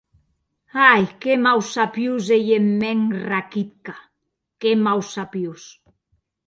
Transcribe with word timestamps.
Ai, 0.91 1.03
qué 1.21 1.33
mausapiós 1.45 2.25
ei 2.37 2.45
eth 2.57 2.69
mèn 2.81 2.99
Rakitka, 3.29 3.95
qué 4.61 4.71
mausapiós! 4.85 5.63